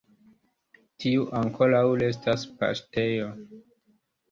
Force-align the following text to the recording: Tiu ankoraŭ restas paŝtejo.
Tiu 1.03 1.27
ankoraŭ 1.41 1.83
restas 2.05 2.49
paŝtejo. 2.65 3.31